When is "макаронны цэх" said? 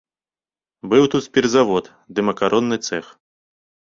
2.29-3.05